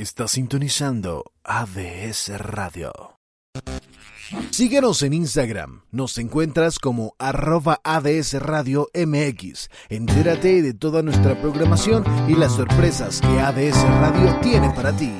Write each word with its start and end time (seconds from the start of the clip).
Está 0.00 0.28
sintonizando 0.28 1.30
ADS 1.44 2.30
Radio. 2.38 3.18
Síguenos 4.48 5.02
en 5.02 5.12
Instagram. 5.12 5.82
Nos 5.90 6.16
encuentras 6.16 6.78
como 6.78 7.14
arroba 7.18 7.82
ADS 7.84 8.40
Radio 8.40 8.88
MX. 8.94 9.68
Entérate 9.90 10.62
de 10.62 10.72
toda 10.72 11.02
nuestra 11.02 11.38
programación 11.38 12.02
y 12.26 12.34
las 12.34 12.52
sorpresas 12.52 13.20
que 13.20 13.40
ADS 13.40 13.82
Radio 14.00 14.40
tiene 14.40 14.70
para 14.70 14.96
ti. 14.96 15.12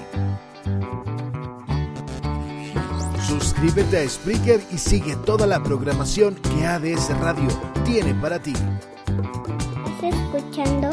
Suscríbete 3.29 3.99
a 3.99 4.09
Spreaker 4.09 4.63
y 4.73 4.79
sigue 4.79 5.15
toda 5.27 5.47
la 5.47 5.63
programación 5.63 6.37
que 6.37 6.65
ADS 6.65 7.11
Radio 7.19 7.49
tiene 7.85 8.15
para 8.15 8.41
ti. 8.41 8.55
Estás 8.55 10.15
escuchando 10.35 10.89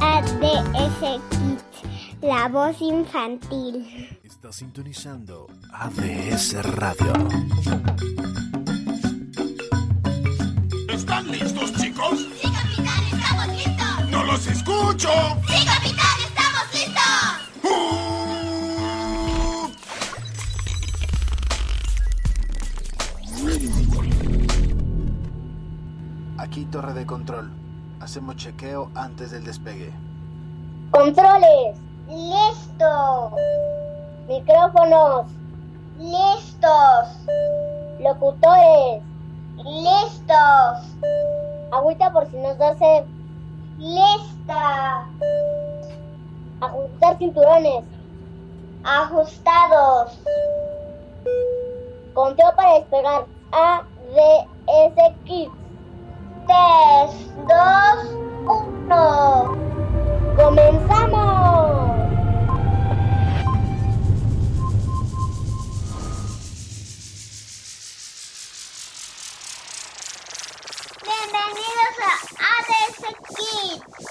ADS 0.00 1.20
Kids, 1.28 1.95
la 2.26 2.48
voz 2.48 2.80
infantil. 2.80 4.18
Está 4.24 4.52
sintonizando 4.52 5.46
ADS 5.72 6.60
Radio. 6.74 7.12
¿Están 10.88 11.30
listos, 11.30 11.72
chicos? 11.74 12.26
Sí, 12.40 12.48
capitán, 12.50 13.04
estamos 13.12 13.48
listos. 13.56 14.10
¡No 14.10 14.24
los 14.24 14.44
escucho! 14.48 15.08
Sí, 15.46 15.64
capitán, 15.64 16.18
estamos 16.26 16.74
listos. 16.74 16.96
Aquí 26.38 26.64
torre 26.64 26.92
de 26.92 27.06
control. 27.06 27.52
Hacemos 28.00 28.34
chequeo 28.36 28.90
antes 28.96 29.30
del 29.30 29.44
despegue. 29.44 29.92
Controles. 30.90 31.86
Listo. 32.08 33.32
Micrófonos. 34.28 35.26
Listos. 35.98 37.08
Locutores. 38.00 39.02
Listos. 39.56 40.96
Agüita 41.72 42.12
por 42.12 42.26
si 42.30 42.36
nos 42.36 42.58
da 42.58 42.74
sed. 42.76 43.04
Lista. 43.78 45.06
Ajustar 46.60 47.18
cinturones. 47.18 47.84
Ajustados. 48.84 50.18
Conteo 52.14 52.54
para 52.56 52.74
despegar. 52.74 53.26
A, 53.52 53.82
D, 54.14 54.46
S, 54.66 55.14
Kids. 55.24 55.66
3, 56.46 57.10
2, 57.48 58.16
1. 58.46 59.56
¡Comenzamos! 60.36 61.85
A 73.06 73.12
ADS 73.12 74.05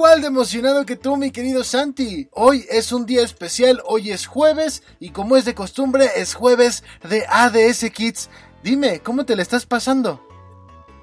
Igual 0.00 0.22
de 0.22 0.28
emocionado 0.28 0.86
que 0.86 0.96
tú, 0.96 1.18
mi 1.18 1.30
querido 1.30 1.62
Santi. 1.62 2.30
Hoy 2.32 2.64
es 2.70 2.90
un 2.90 3.04
día 3.04 3.22
especial, 3.22 3.82
hoy 3.84 4.12
es 4.12 4.26
jueves 4.26 4.82
y 4.98 5.10
como 5.10 5.36
es 5.36 5.44
de 5.44 5.54
costumbre, 5.54 6.08
es 6.16 6.32
jueves 6.32 6.84
de 7.02 7.26
ADS 7.28 7.90
Kids. 7.90 8.30
Dime, 8.62 9.00
¿cómo 9.00 9.26
te 9.26 9.36
le 9.36 9.42
estás 9.42 9.66
pasando? 9.66 10.26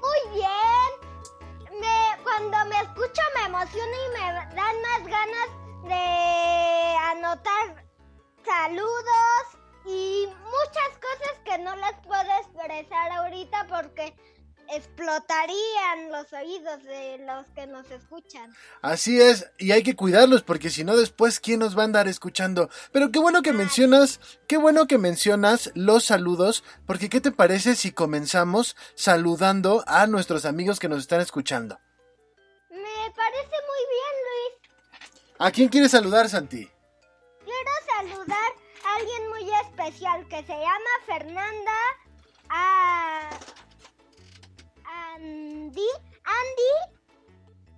Muy 0.02 0.34
bien. 0.34 1.80
Me, 1.80 2.24
cuando 2.24 2.56
me 2.68 2.80
escucho 2.82 3.22
me 3.36 3.46
emociono 3.46 3.92
y 4.04 4.18
me 4.18 4.56
dan 4.56 4.76
más 4.82 5.04
ganas 5.04 5.48
de 5.84 6.96
anotar 7.12 7.86
saludos 8.44 9.44
y 9.84 10.26
muchas 10.26 10.90
cosas 10.98 11.38
que 11.44 11.56
no 11.58 11.76
las 11.76 11.94
puedo 12.04 12.32
expresar 12.40 13.12
ahorita 13.12 13.64
porque 13.68 14.12
explotarían 14.70 16.10
los 16.10 16.32
oídos 16.32 16.82
de 16.84 17.18
los 17.26 17.46
que 17.54 17.66
nos 17.66 17.90
escuchan. 17.90 18.54
Así 18.82 19.20
es, 19.20 19.50
y 19.58 19.72
hay 19.72 19.82
que 19.82 19.96
cuidarlos 19.96 20.42
porque 20.42 20.70
si 20.70 20.84
no 20.84 20.96
después 20.96 21.40
quién 21.40 21.60
nos 21.60 21.76
va 21.76 21.82
a 21.82 21.84
andar 21.86 22.08
escuchando. 22.08 22.70
Pero 22.92 23.10
qué 23.10 23.18
bueno 23.18 23.42
que 23.42 23.52
mencionas, 23.52 24.20
qué 24.46 24.56
bueno 24.56 24.86
que 24.86 24.98
mencionas 24.98 25.70
los 25.74 26.04
saludos, 26.04 26.64
porque 26.86 27.08
¿qué 27.08 27.20
te 27.20 27.32
parece 27.32 27.76
si 27.76 27.92
comenzamos 27.92 28.76
saludando 28.94 29.84
a 29.86 30.06
nuestros 30.06 30.44
amigos 30.44 30.78
que 30.78 30.88
nos 30.88 31.00
están 31.00 31.20
escuchando? 31.20 31.78
Me 32.70 33.10
parece 33.16 33.56
muy 33.66 33.82
bien, 33.90 34.14
Luis. 34.26 35.34
¿A 35.38 35.50
quién 35.50 35.68
quieres 35.68 35.92
saludar, 35.92 36.28
Santi? 36.28 36.68
Quiero 37.44 37.70
saludar 37.96 38.52
a 38.84 38.94
alguien 38.96 39.28
muy 39.30 39.50
especial 39.66 40.28
que 40.28 40.42
se 40.42 40.52
llama 40.52 40.90
Fernanda. 41.06 41.72
A 42.50 43.28
Andy, 45.18 45.90
Andy, 46.24 46.74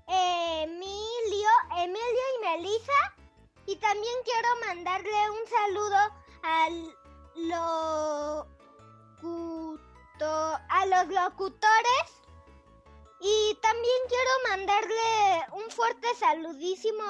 Emilio, 0.06 1.48
Emilio 1.78 2.24
y 2.34 2.38
Melissa. 2.44 3.00
Y 3.66 3.76
también 3.76 4.14
quiero 4.24 4.48
mandarle 4.66 5.30
un 5.30 5.46
saludo 5.48 5.96
al 6.42 6.94
locuto, 9.48 10.60
a 10.68 10.86
los 10.86 11.08
locutores. 11.08 12.06
Y 13.22 13.58
también 13.62 14.02
quiero 14.08 14.30
mandarle 14.50 15.46
un 15.52 15.70
fuerte 15.70 16.08
saludísimo 16.18 17.04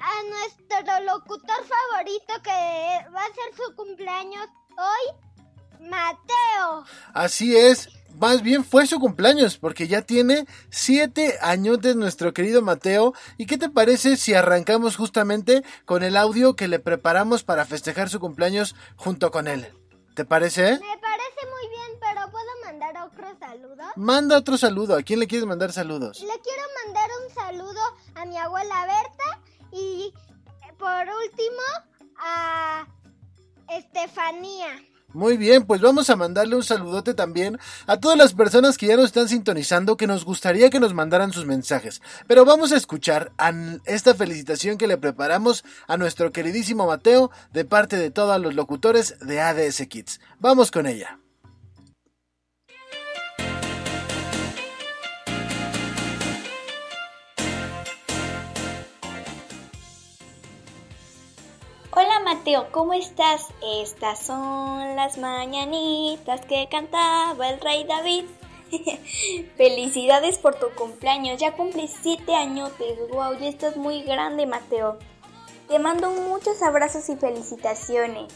a 0.00 0.22
nuestro 0.24 1.00
locutor 1.04 1.64
favorito 1.64 2.34
que 2.42 3.10
va 3.14 3.22
a 3.22 3.34
ser 3.34 3.54
su 3.56 3.74
cumpleaños 3.76 4.48
hoy, 4.76 5.88
Mateo. 5.88 6.84
Así 7.14 7.56
es, 7.56 7.88
más 8.18 8.42
bien 8.42 8.64
fue 8.64 8.86
su 8.86 8.98
cumpleaños, 8.98 9.58
porque 9.58 9.88
ya 9.88 10.02
tiene 10.02 10.46
siete 10.70 11.38
años 11.40 11.80
de 11.80 11.94
nuestro 11.94 12.32
querido 12.32 12.62
Mateo. 12.62 13.14
¿Y 13.36 13.46
qué 13.46 13.58
te 13.58 13.70
parece 13.70 14.16
si 14.16 14.34
arrancamos 14.34 14.96
justamente 14.96 15.62
con 15.84 16.02
el 16.02 16.16
audio 16.16 16.56
que 16.56 16.68
le 16.68 16.78
preparamos 16.78 17.44
para 17.44 17.64
festejar 17.64 18.08
su 18.08 18.20
cumpleaños 18.20 18.74
junto 18.96 19.30
con 19.30 19.48
él? 19.48 19.72
¿Te 20.14 20.24
parece? 20.24 20.62
Me 20.62 20.78
parece 20.78 21.46
muy 21.46 21.68
bien, 21.68 22.00
pero 22.00 22.30
¿puedo 22.30 22.46
mandar 22.64 22.96
otro 23.06 23.38
saludo? 23.38 23.84
Manda 23.96 24.36
otro 24.36 24.58
saludo. 24.58 24.96
¿A 24.96 25.02
quién 25.02 25.20
le 25.20 25.28
quieres 25.28 25.46
mandar 25.46 25.72
saludos? 25.72 26.20
Le 26.20 26.40
quiero 26.40 26.62
mandar 26.84 27.08
un 27.22 27.34
saludo 27.34 27.80
a 28.16 28.24
mi 28.24 28.36
abuela 28.36 28.86
Berta 28.86 29.40
y 29.70 30.12
eh, 30.12 30.72
por 30.76 31.06
último 31.22 31.62
a 32.18 32.86
Estefanía. 33.68 34.82
Muy 35.14 35.38
bien, 35.38 35.64
pues 35.64 35.80
vamos 35.80 36.10
a 36.10 36.16
mandarle 36.16 36.54
un 36.54 36.62
saludote 36.62 37.14
también 37.14 37.58
a 37.86 37.98
todas 37.98 38.18
las 38.18 38.34
personas 38.34 38.76
que 38.76 38.88
ya 38.88 38.96
nos 38.96 39.06
están 39.06 39.26
sintonizando, 39.26 39.96
que 39.96 40.06
nos 40.06 40.26
gustaría 40.26 40.68
que 40.68 40.80
nos 40.80 40.92
mandaran 40.92 41.32
sus 41.32 41.46
mensajes. 41.46 42.02
Pero 42.26 42.44
vamos 42.44 42.72
a 42.72 42.76
escuchar 42.76 43.32
a 43.38 43.50
esta 43.86 44.14
felicitación 44.14 44.76
que 44.76 44.86
le 44.86 44.98
preparamos 44.98 45.64
a 45.86 45.96
nuestro 45.96 46.30
queridísimo 46.30 46.86
Mateo 46.86 47.30
de 47.54 47.64
parte 47.64 47.96
de 47.96 48.10
todos 48.10 48.38
los 48.38 48.54
locutores 48.54 49.18
de 49.20 49.40
ADS 49.40 49.86
Kids. 49.88 50.20
Vamos 50.40 50.70
con 50.70 50.86
ella. 50.86 51.18
Mateo, 62.28 62.66
¿cómo 62.72 62.92
estás? 62.92 63.46
Estas 63.80 64.18
son 64.18 64.96
las 64.96 65.16
mañanitas 65.16 66.42
que 66.44 66.68
cantaba 66.70 67.48
el 67.48 67.58
rey 67.58 67.84
David. 67.84 68.26
Felicidades 69.56 70.36
por 70.36 70.54
tu 70.56 70.68
cumpleaños, 70.74 71.40
ya 71.40 71.56
cumples 71.56 71.90
7 72.02 72.34
añotes, 72.34 72.98
wow, 73.08 73.32
ya 73.38 73.48
estás 73.48 73.78
muy 73.78 74.02
grande 74.02 74.44
Mateo. 74.44 74.98
Te 75.68 75.78
mando 75.78 76.10
muchos 76.10 76.62
abrazos 76.62 77.08
y 77.08 77.16
felicitaciones. 77.16 78.30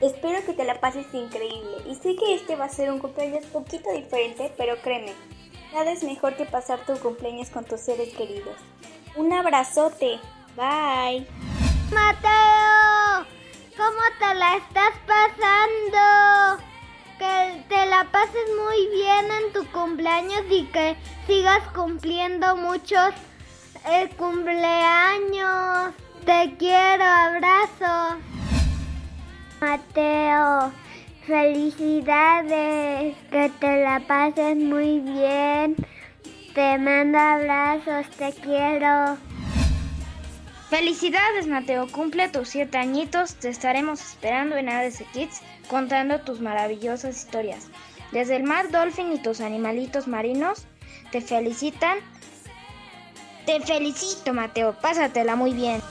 Espero 0.00 0.46
que 0.46 0.52
te 0.52 0.62
la 0.62 0.78
pases 0.78 1.12
increíble 1.12 1.78
y 1.90 1.96
sé 1.96 2.14
que 2.14 2.36
este 2.36 2.54
va 2.54 2.66
a 2.66 2.68
ser 2.68 2.92
un 2.92 3.00
cumpleaños 3.00 3.44
poquito 3.46 3.90
diferente, 3.90 4.52
pero 4.56 4.76
créeme, 4.82 5.14
nada 5.74 5.90
es 5.90 6.04
mejor 6.04 6.36
que 6.36 6.44
pasar 6.44 6.86
tu 6.86 6.96
cumpleaños 7.00 7.50
con 7.50 7.64
tus 7.64 7.80
seres 7.80 8.14
queridos. 8.14 8.54
Un 9.16 9.32
abrazote, 9.32 10.20
bye. 10.54 11.26
Mateo, 11.92 12.81
¿cómo 13.76 14.00
te 14.18 14.34
la 14.34 14.56
estás 14.56 14.94
pasando? 15.06 16.62
Que 17.18 17.64
te 17.68 17.86
la 17.86 18.04
pases 18.10 18.48
muy 18.58 18.88
bien 18.88 19.30
en 19.30 19.52
tu 19.52 19.64
cumpleaños 19.70 20.42
y 20.50 20.64
que 20.66 20.96
sigas 21.26 21.62
cumpliendo 21.74 22.56
muchos 22.56 23.14
el 23.90 24.10
cumpleaños. 24.16 25.94
Te 26.24 26.54
quiero, 26.58 27.04
abrazo. 27.04 28.18
Mateo, 29.60 30.72
felicidades, 31.26 33.16
que 33.30 33.52
te 33.60 33.82
la 33.82 34.00
pases 34.00 34.56
muy 34.56 35.00
bien. 35.00 35.76
Te 36.54 36.78
mando 36.78 37.18
abrazos, 37.18 38.08
te 38.16 38.32
quiero. 38.32 39.16
Felicidades 40.72 41.46
Mateo, 41.46 41.86
cumple 41.86 42.30
tus 42.30 42.48
7 42.48 42.78
añitos, 42.78 43.34
te 43.34 43.50
estaremos 43.50 44.00
esperando 44.00 44.56
en 44.56 44.70
ADC 44.70 45.04
Kids 45.12 45.42
contando 45.68 46.22
tus 46.22 46.40
maravillosas 46.40 47.14
historias. 47.14 47.66
Desde 48.10 48.36
el 48.36 48.44
mar 48.44 48.70
Dolphin 48.70 49.12
y 49.12 49.18
tus 49.18 49.42
animalitos 49.42 50.08
marinos 50.08 50.64
te 51.10 51.20
felicitan. 51.20 51.98
Te 53.44 53.60
felicito 53.60 54.32
Mateo, 54.32 54.74
pásatela 54.80 55.36
muy 55.36 55.52
bien. 55.52 55.82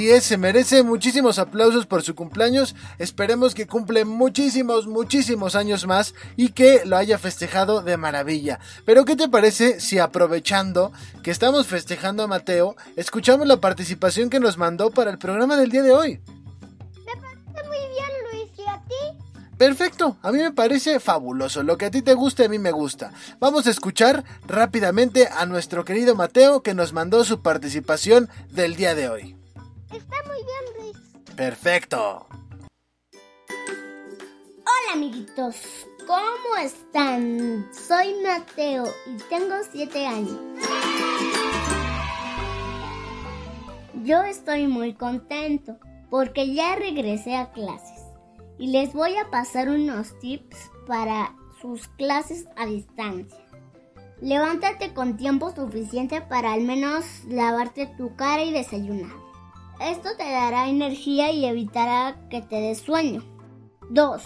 Así 0.00 0.10
es, 0.10 0.24
se 0.24 0.38
merece 0.38 0.82
muchísimos 0.82 1.38
aplausos 1.38 1.84
por 1.84 2.00
su 2.00 2.14
cumpleaños. 2.14 2.74
Esperemos 2.96 3.54
que 3.54 3.66
cumple 3.66 4.06
muchísimos, 4.06 4.86
muchísimos 4.86 5.54
años 5.54 5.86
más 5.86 6.14
y 6.38 6.52
que 6.52 6.86
lo 6.86 6.96
haya 6.96 7.18
festejado 7.18 7.82
de 7.82 7.98
maravilla. 7.98 8.60
Pero 8.86 9.04
¿qué 9.04 9.14
te 9.14 9.28
parece 9.28 9.78
si 9.78 9.98
aprovechando 9.98 10.90
que 11.22 11.30
estamos 11.30 11.66
festejando 11.66 12.22
a 12.22 12.28
Mateo, 12.28 12.76
escuchamos 12.96 13.46
la 13.46 13.60
participación 13.60 14.30
que 14.30 14.40
nos 14.40 14.56
mandó 14.56 14.90
para 14.90 15.10
el 15.10 15.18
programa 15.18 15.58
del 15.58 15.70
día 15.70 15.82
de 15.82 15.92
hoy? 15.92 16.20
Me 17.04 17.20
parece 17.20 17.68
muy 17.68 17.78
bien, 17.90 18.10
Luis. 18.32 18.58
¿Y 18.58 18.70
a 18.70 18.82
ti? 18.88 19.54
Perfecto, 19.58 20.16
a 20.22 20.32
mí 20.32 20.38
me 20.38 20.52
parece 20.52 20.98
fabuloso. 20.98 21.62
Lo 21.62 21.76
que 21.76 21.84
a 21.84 21.90
ti 21.90 22.00
te 22.00 22.14
guste, 22.14 22.46
a 22.46 22.48
mí 22.48 22.58
me 22.58 22.72
gusta. 22.72 23.12
Vamos 23.38 23.66
a 23.66 23.70
escuchar 23.70 24.24
rápidamente 24.46 25.28
a 25.30 25.44
nuestro 25.44 25.84
querido 25.84 26.14
Mateo 26.14 26.62
que 26.62 26.72
nos 26.72 26.94
mandó 26.94 27.22
su 27.22 27.42
participación 27.42 28.30
del 28.50 28.76
día 28.76 28.94
de 28.94 29.10
hoy. 29.10 29.39
Está 29.92 30.16
muy 30.24 30.36
bien, 30.36 30.64
Luis. 30.78 30.96
Perfecto. 31.34 32.26
Hola 34.60 34.92
amiguitos, 34.94 35.56
¿cómo 36.06 36.56
están? 36.62 37.68
Soy 37.72 38.14
Mateo 38.22 38.84
y 39.06 39.16
tengo 39.28 39.56
7 39.72 40.06
años. 40.06 40.38
Yo 44.04 44.22
estoy 44.22 44.68
muy 44.68 44.94
contento 44.94 45.76
porque 46.08 46.54
ya 46.54 46.76
regresé 46.76 47.36
a 47.36 47.50
clases 47.50 48.00
y 48.58 48.68
les 48.68 48.92
voy 48.92 49.16
a 49.16 49.28
pasar 49.30 49.68
unos 49.68 50.16
tips 50.20 50.70
para 50.86 51.34
sus 51.60 51.88
clases 51.88 52.46
a 52.56 52.66
distancia. 52.66 53.44
Levántate 54.20 54.94
con 54.94 55.16
tiempo 55.16 55.50
suficiente 55.50 56.20
para 56.20 56.52
al 56.52 56.62
menos 56.62 57.04
lavarte 57.26 57.86
tu 57.96 58.14
cara 58.14 58.44
y 58.44 58.52
desayunar. 58.52 59.29
Esto 59.80 60.10
te 60.18 60.30
dará 60.30 60.68
energía 60.68 61.32
y 61.32 61.46
evitará 61.46 62.28
que 62.28 62.42
te 62.42 62.56
des 62.56 62.80
sueño. 62.80 63.22
2. 63.88 64.22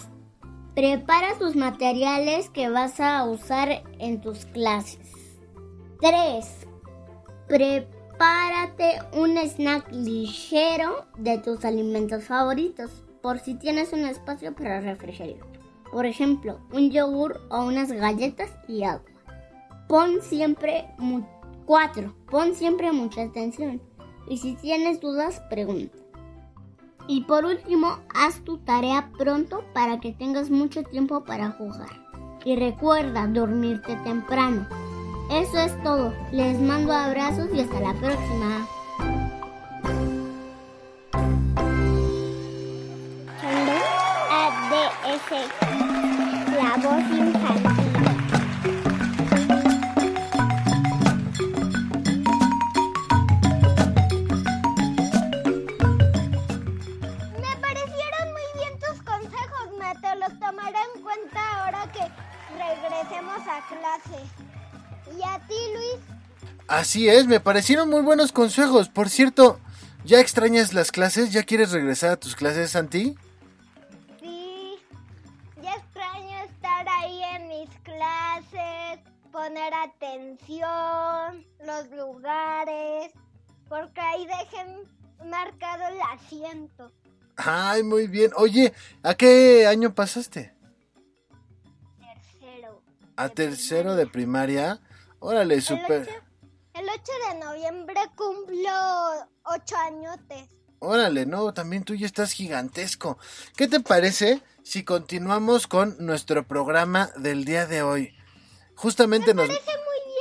Prepara 0.75 1.37
tus 1.39 1.55
materiales 1.55 2.49
que 2.49 2.67
vas 2.67 2.99
a 2.99 3.23
usar 3.23 3.83
en 3.97 4.19
tus 4.19 4.45
clases. 4.47 5.39
3. 6.01 6.67
Prepárate 7.47 8.99
un 9.13 9.37
snack 9.37 9.89
ligero 9.93 11.05
de 11.17 11.37
tus 11.37 11.63
alimentos 11.63 12.25
favoritos 12.25 12.91
por 13.21 13.39
si 13.39 13.55
tienes 13.55 13.93
un 13.93 14.01
espacio 14.01 14.53
para 14.53 14.81
refrigerar. 14.81 15.39
Por 15.89 16.05
ejemplo, 16.05 16.59
un 16.73 16.91
yogur 16.91 17.47
o 17.49 17.63
unas 17.63 17.93
galletas 17.93 18.51
y 18.67 18.83
agua. 18.83 19.09
Pon 19.87 20.21
siempre 20.21 20.85
4. 21.65 22.15
Pon 22.29 22.53
siempre 22.55 22.91
mucha 22.91 23.21
atención. 23.21 23.81
Y 24.27 24.37
si 24.37 24.55
tienes 24.55 24.99
dudas, 24.99 25.41
pregunta. 25.49 25.97
Y 27.07 27.21
por 27.21 27.45
último, 27.45 27.99
haz 28.13 28.43
tu 28.43 28.57
tarea 28.57 29.11
pronto 29.17 29.63
para 29.73 29.99
que 29.99 30.11
tengas 30.11 30.49
mucho 30.49 30.83
tiempo 30.83 31.23
para 31.23 31.51
jugar. 31.51 32.03
Y 32.43 32.55
recuerda 32.55 33.27
dormirte 33.27 33.95
temprano. 34.03 34.67
Eso 35.31 35.57
es 35.59 35.83
todo. 35.83 36.13
Les 36.31 36.59
mando 36.59 36.93
abrazos 36.93 37.49
y 37.53 37.61
hasta 37.61 37.79
la 37.79 37.93
próxima. 37.93 38.67
Así 66.95 67.09
es, 67.09 67.27
me 67.27 67.41
parecieron 67.41 67.89
muy 67.89 68.01
buenos 68.03 68.31
consejos. 68.31 68.87
Por 68.87 69.09
cierto, 69.09 69.59
¿ya 70.05 70.21
extrañas 70.21 70.73
las 70.73 70.93
clases? 70.93 71.33
¿Ya 71.33 71.43
quieres 71.43 71.73
regresar 71.73 72.11
a 72.11 72.15
tus 72.15 72.37
clases, 72.37 72.71
Santi? 72.71 73.17
Sí, 74.21 74.77
ya 75.61 75.73
extraño 75.73 76.37
estar 76.45 76.87
ahí 76.87 77.21
en 77.35 77.49
mis 77.49 77.69
clases, 77.81 79.01
poner 79.29 79.73
atención, 79.73 81.45
los 81.65 81.91
lugares, 81.91 83.11
porque 83.67 83.99
ahí 83.99 84.25
dejen 84.25 85.29
marcado 85.29 85.89
el 85.89 85.99
asiento. 86.17 86.93
Ay, 87.35 87.83
muy 87.83 88.07
bien. 88.07 88.31
Oye, 88.37 88.71
¿a 89.03 89.15
qué 89.15 89.67
año 89.67 89.93
pasaste? 89.93 90.53
Tercero. 91.99 92.81
¿A 93.17 93.27
tercero 93.27 93.97
de 93.97 94.07
primaria? 94.07 94.79
Órale. 95.19 95.57
8, 95.57 95.77
el 96.75 96.85
8 96.89 97.11
de 97.29 97.39
noviembre 97.45 97.99
cumplo 98.15 98.69
8 99.43 99.75
añotes. 99.77 100.49
Órale, 100.79 101.25
no, 101.25 101.53
también 101.53 101.83
tú 101.83 101.95
ya 101.95 102.05
estás 102.05 102.31
gigantesco. 102.33 103.17
¿Qué 103.55 103.67
te 103.67 103.79
parece 103.79 104.41
si 104.63 104.83
continuamos 104.83 105.67
con 105.67 105.95
nuestro 105.99 106.45
programa 106.47 107.09
del 107.17 107.45
día 107.45 107.65
de 107.65 107.81
hoy? 107.81 108.15
Justamente 108.75 109.33
nos, 109.33 109.47
Parece 109.47 109.71
muy 109.71 110.13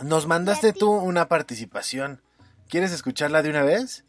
bien. 0.00 0.08
nos 0.08 0.26
mandaste 0.26 0.72
tú 0.72 0.90
una 0.90 1.28
participación. 1.28 2.20
¿Quieres 2.68 2.92
escucharla 2.92 3.42
de 3.42 3.50
una 3.50 3.62
vez? 3.62 4.04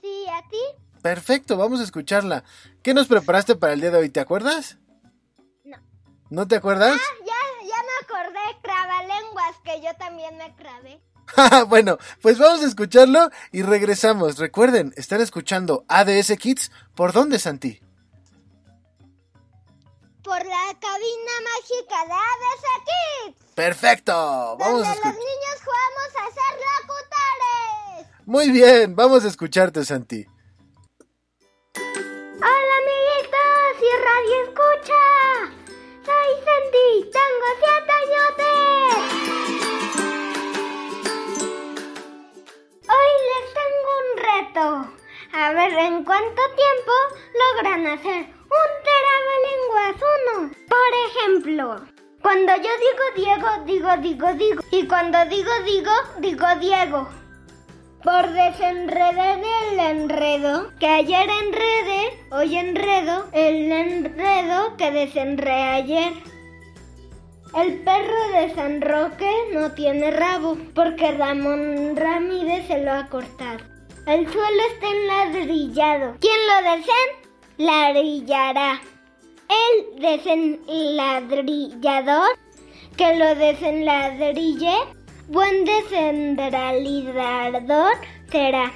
Sí, 0.00 0.26
¿a 0.32 0.48
ti? 0.48 0.58
Perfecto, 1.00 1.56
vamos 1.56 1.80
a 1.80 1.84
escucharla. 1.84 2.44
¿Qué 2.82 2.92
nos 2.92 3.06
preparaste 3.06 3.54
para 3.54 3.72
el 3.74 3.80
día 3.80 3.90
de 3.90 3.98
hoy? 3.98 4.08
¿Te 4.10 4.20
acuerdas? 4.20 4.78
No. 5.64 5.76
¿No 6.30 6.48
te 6.48 6.56
acuerdas? 6.56 6.98
Ah, 7.00 7.14
ya, 7.24 7.66
ya 7.68 7.76
me 7.82 8.06
acordé, 8.24 8.60
Crabalenguas, 8.62 9.52
que 9.64 9.80
yo 9.80 9.94
también 9.96 10.36
me 10.36 10.54
cravé. 10.54 11.00
bueno, 11.68 11.98
pues 12.20 12.38
vamos 12.38 12.62
a 12.62 12.66
escucharlo 12.66 13.30
y 13.50 13.62
regresamos. 13.62 14.38
Recuerden, 14.38 14.92
están 14.96 15.20
escuchando 15.20 15.84
ADS 15.88 16.36
Kids. 16.38 16.70
¿Por 16.94 17.12
dónde, 17.12 17.38
Santi? 17.38 17.80
Por 20.22 20.38
la 20.38 20.74
cabina 20.80 21.32
mágica 21.42 22.06
de 22.06 22.12
ADS 22.12 22.64
Kids. 22.84 23.54
Perfecto. 23.54 24.12
Vamos 24.58 24.82
donde 24.82 24.88
a 24.88 24.94
los 24.94 25.14
niños 25.14 25.56
jugamos 25.64 26.10
a 26.16 26.24
ser 26.34 26.54
locutores. 26.80 28.26
Muy 28.26 28.50
bien, 28.50 28.96
vamos 28.96 29.24
a 29.24 29.28
escucharte, 29.28 29.84
Santi. 29.84 30.26
Hola 32.36 32.74
amiguitos 32.82 33.74
y 33.80 33.90
radio 34.04 34.36
escucha. 34.44 35.02
Soy 36.04 36.30
Sandy, 36.44 37.10
tengo 37.10 37.48
siete 37.60 37.92
añotes. 37.92 38.43
Reto. 44.24 44.90
A 45.32 45.52
ver 45.52 45.72
en 45.72 46.04
cuánto 46.04 46.42
tiempo 46.56 46.92
logran 47.42 47.86
hacer 47.86 48.26
un 48.60 48.70
trabalenguas 48.88 50.02
uno. 50.16 50.50
Por 50.68 50.92
ejemplo, 51.08 51.94
cuando 52.22 52.52
yo 52.56 52.70
digo 52.86 53.04
Diego, 53.16 53.48
digo, 53.66 53.96
digo, 53.98 54.32
digo. 54.34 54.62
Y 54.70 54.86
cuando 54.86 55.24
digo 55.26 55.50
digo, 55.64 55.92
digo 56.20 56.46
Diego. 56.60 57.08
Por 58.02 58.30
desenredar 58.30 59.40
el 59.72 59.78
enredo, 59.78 60.70
que 60.78 60.86
ayer 60.86 61.28
enredé, 61.42 62.26
hoy 62.30 62.56
enredo, 62.56 63.28
el 63.32 63.72
enredo 63.72 64.76
que 64.76 64.90
desenredé 64.90 65.62
ayer. 65.62 66.12
El 67.56 67.80
perro 67.80 68.28
de 68.34 68.54
San 68.54 68.80
Roque 68.80 69.30
no 69.52 69.72
tiene 69.72 70.10
rabo, 70.10 70.58
porque 70.74 71.12
Ramón 71.12 71.96
Ramírez 71.96 72.66
se 72.66 72.82
lo 72.82 72.92
ha 72.92 73.06
cortado. 73.08 73.73
El 74.06 74.30
suelo 74.30 74.62
está 74.72 74.86
enladrillado. 74.86 76.16
¿Quién 76.20 76.36
lo 76.46 76.56
desenladrillará? 77.56 78.82
El 79.48 79.98
desenladrillador 79.98 82.36
que 82.98 83.16
lo 83.16 83.34
desenladrille 83.34 84.76
buen 85.28 85.64
desendralizador 85.64 87.94
será. 88.30 88.70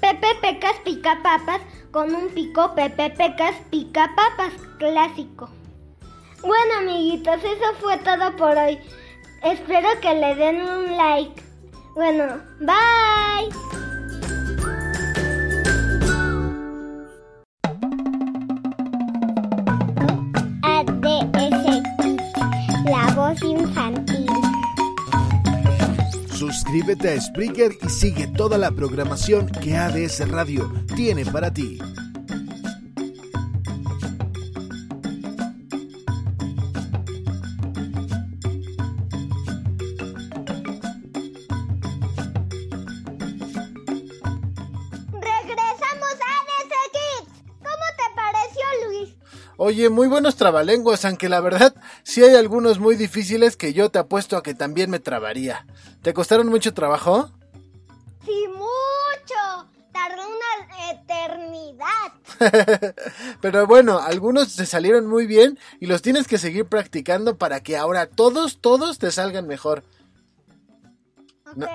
Pepe 0.00 0.28
Pecas 0.40 0.76
pica 0.84 1.18
papas 1.24 1.60
con 1.90 2.14
un 2.14 2.28
pico 2.28 2.72
Pepe 2.76 3.10
Pecas 3.10 3.56
pica 3.70 4.12
papas 4.14 4.52
clásico. 4.78 5.50
Bueno 6.40 6.74
amiguitos, 6.78 7.42
eso 7.42 7.74
fue 7.80 7.96
todo 7.98 8.36
por 8.36 8.56
hoy. 8.56 8.78
Espero 9.42 9.88
que 10.00 10.14
le 10.14 10.36
den 10.36 10.62
un 10.62 10.96
like. 10.96 11.42
Bueno, 11.94 12.40
bye. 12.60 13.81
Suscríbete 26.72 27.10
a 27.10 27.20
Spreaker 27.20 27.72
y 27.82 27.88
sigue 27.90 28.26
toda 28.28 28.56
la 28.56 28.70
programación 28.70 29.46
que 29.46 29.76
ADS 29.76 30.26
Radio 30.30 30.72
tiene 30.96 31.26
para 31.26 31.52
ti. 31.52 31.78
Oye, 49.64 49.90
muy 49.90 50.08
buenos 50.08 50.34
trabalenguas, 50.34 51.04
aunque 51.04 51.28
la 51.28 51.38
verdad 51.38 51.72
sí 52.02 52.24
hay 52.24 52.34
algunos 52.34 52.80
muy 52.80 52.96
difíciles 52.96 53.56
que 53.56 53.72
yo 53.72 53.90
te 53.90 54.00
apuesto 54.00 54.36
a 54.36 54.42
que 54.42 54.54
también 54.54 54.90
me 54.90 54.98
trabaría. 54.98 55.68
¿Te 56.02 56.12
costaron 56.12 56.48
mucho 56.48 56.74
trabajo? 56.74 57.30
Sí, 58.26 58.44
mucho. 58.48 59.68
Tardó 59.92 60.22
una 60.26 60.90
eternidad. 60.90 62.94
Pero 63.40 63.68
bueno, 63.68 64.00
algunos 64.00 64.56
te 64.56 64.66
salieron 64.66 65.06
muy 65.06 65.28
bien 65.28 65.56
y 65.78 65.86
los 65.86 66.02
tienes 66.02 66.26
que 66.26 66.38
seguir 66.38 66.66
practicando 66.66 67.38
para 67.38 67.62
que 67.62 67.76
ahora 67.76 68.06
todos, 68.06 68.60
todos 68.60 68.98
te 68.98 69.12
salgan 69.12 69.46
mejor. 69.46 69.84
Ok. 71.46 71.54
No. 71.54 71.68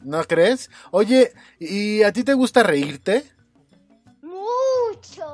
¿No 0.00 0.22
crees? 0.28 0.70
Oye, 0.92 1.32
¿y 1.58 2.04
a 2.04 2.12
ti 2.12 2.22
te 2.22 2.34
gusta 2.34 2.62
reírte? 2.62 3.24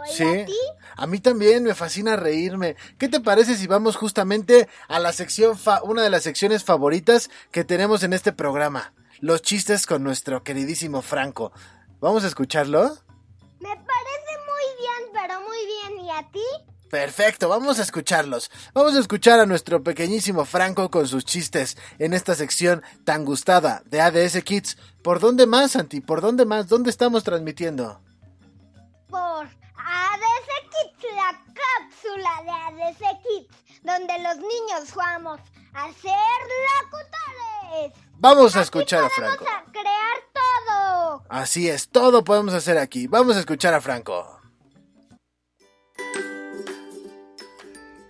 ¿Y 0.08 0.12
Sí. 0.12 0.25
a 0.25 0.46
ti? 0.46 0.56
A 0.96 1.06
mí 1.06 1.18
también 1.20 1.62
me 1.64 1.75
fascina 1.75 2.16
reírme. 2.16 2.76
¿Qué 2.98 3.08
te 3.08 3.20
parece 3.20 3.56
si 3.56 3.66
vamos 3.66 3.96
justamente 3.96 4.68
a 4.88 4.98
la 4.98 5.12
sección, 5.12 5.56
fa- 5.58 5.82
una 5.82 6.02
de 6.02 6.10
las 6.10 6.22
secciones 6.22 6.64
favoritas 6.64 7.30
que 7.52 7.64
tenemos 7.64 8.02
en 8.02 8.12
este 8.12 8.32
programa? 8.32 8.92
Los 9.20 9.42
chistes 9.42 9.87
con 9.87 10.02
nuestro 10.04 10.42
queridísimo 10.42 11.02
Franco. 11.02 11.52
¿Vamos 12.00 12.25
a 12.25 12.28
escucharlo? 12.28 12.82
Me 13.60 13.68
parece 13.68 14.34
muy 14.46 14.78
bien, 14.78 15.12
pero 15.12 15.40
muy 15.40 15.58
bien. 15.66 16.06
¿Y 16.06 16.10
a 16.10 16.30
ti? 16.30 16.40
Perfecto, 16.88 17.50
vamos 17.50 17.78
a 17.78 17.82
escucharlos. 17.82 18.50
Vamos 18.72 18.96
a 18.96 19.00
escuchar 19.00 19.40
a 19.40 19.44
nuestro 19.46 19.82
pequeñísimo 19.82 20.46
Franco 20.46 20.90
con 20.90 21.06
sus 21.06 21.25
chistes 21.26 21.76
en 21.98 22.14
esta 22.14 22.34
sección 22.34 22.82
tan 23.04 23.26
gustada 23.26 23.82
de 23.84 24.00
ADS 24.00 24.42
Kids. 24.42 24.78
¿Por 25.02 25.20
dónde 25.20 25.46
más, 25.46 25.72
Santi? 25.72 26.00
¿Por 26.00 26.22
dónde 26.22 26.46
más? 26.46 26.66
¿Dónde 26.68 26.88
estamos 26.88 27.25
transmitiendo? 27.25 28.00
Por 29.10 29.48
ADS 29.90 30.49
Kids, 30.71 31.14
la 31.14 31.45
cápsula 31.54 32.42
de 32.45 32.50
ADS 32.83 32.99
Kids, 33.23 33.80
donde 33.83 34.18
los 34.18 34.37
niños 34.37 34.92
jugamos 34.92 35.40
a 35.75 35.85
ser 35.92 36.38
locutores. 36.83 37.92
Vamos 38.18 38.54
a 38.57 38.59
Aquí 38.61 38.64
escuchar 38.64 39.04
a 39.04 39.11
Franco. 39.11 39.45
a 39.47 39.64
crear 39.73 40.18
todo. 40.33 41.23
Así 41.28 41.68
es, 41.68 41.88
todo 41.88 42.25
podemos 42.25 42.54
hacer 42.54 42.78
aquí. 42.78 43.07
Vamos 43.07 43.37
a 43.37 43.40
escuchar 43.40 43.75
a 43.75 43.80
Franco. 43.80 44.35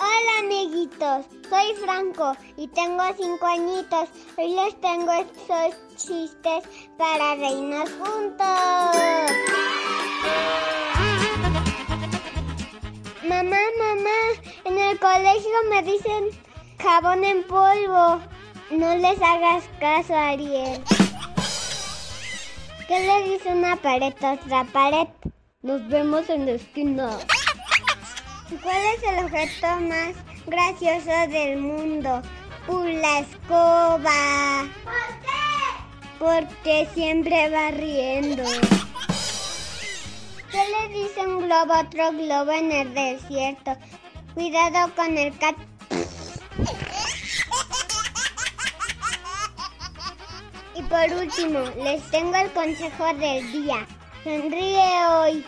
Hola 0.01 0.39
amiguitos, 0.41 1.27
soy 1.51 1.75
Franco 1.83 2.37
y 2.57 2.69
tengo 2.69 3.03
cinco 3.17 3.47
añitos. 3.47 4.09
Hoy 4.37 4.55
les 4.55 4.81
tengo 4.81 5.13
estos 5.13 5.75
chistes 5.97 6.65
para 6.97 7.35
reírnos 7.35 7.91
juntos. 7.91 9.37
Mamá, 13.29 13.59
mamá, 13.79 14.21
en 14.65 14.79
el 14.79 14.99
colegio 14.99 15.51
me 15.69 15.83
dicen 15.83 16.31
jabón 16.83 17.23
en 17.25 17.43
polvo. 17.43 18.23
No 18.71 18.97
les 18.97 19.21
hagas 19.21 19.65
caso, 19.79 20.15
Ariel. 20.15 20.83
¿Qué 22.87 23.01
le 23.01 23.29
dice 23.29 23.51
una 23.53 23.77
pared 23.77 24.15
a 24.23 24.33
otra 24.33 24.65
pared? 24.73 25.09
Nos 25.61 25.87
vemos 25.89 26.27
en 26.31 26.47
la 26.47 26.53
esquina. 26.53 27.19
¿Cuál 28.63 28.83
es 28.97 29.03
el 29.03 29.25
objeto 29.27 29.67
más 29.81 30.15
gracioso 30.47 31.31
del 31.31 31.59
mundo? 31.59 32.23
Una 32.67 33.19
escoba. 33.19 34.67
¿Por 34.85 35.19
qué? 35.21 36.15
Porque 36.19 36.89
siempre 36.95 37.51
va 37.51 37.73
riendo. 37.73 38.45
¿Qué 40.89 40.95
le 40.95 41.03
dice 41.03 41.27
un 41.27 41.43
globo 41.43 41.75
otro 41.79 42.13
globo 42.13 42.51
en 42.51 42.73
el 42.73 42.95
desierto? 42.95 43.77
Cuidado 44.35 44.91
con 44.95 45.19
el 45.19 45.37
cat. 45.39 45.57
Y 50.75 50.83
por 50.83 51.13
último, 51.21 51.61
les 51.83 52.03
tengo 52.11 52.37
el 52.37 52.51
consejo 52.53 53.07
del 53.15 53.53
día. 53.53 53.87
Sonríe 54.25 55.07
hoy. 55.11 55.45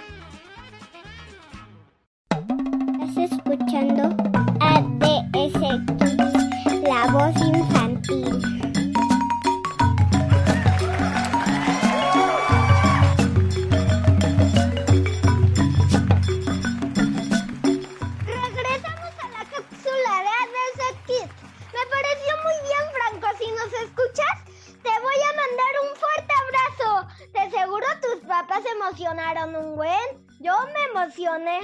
Estás 3.09 3.32
escuchando 3.32 4.14
ADS 4.61 5.52
Kids, 5.99 6.82
la 6.82 7.06
voz 7.12 7.37
infantil. 7.47 8.59
un 29.47 29.76
buen. 29.76 30.26
Yo 30.40 30.54
me 30.66 31.00
emocioné. 31.00 31.61